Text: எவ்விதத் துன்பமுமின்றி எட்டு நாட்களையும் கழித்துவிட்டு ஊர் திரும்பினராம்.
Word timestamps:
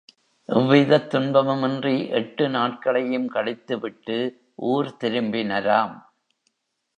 எவ்விதத் 0.49 1.09
துன்பமுமின்றி 1.13 2.09
எட்டு 2.09 2.49
நாட்களையும் 2.49 3.29
கழித்துவிட்டு 3.29 4.17
ஊர் 4.55 4.95
திரும்பினராம். 4.99 5.95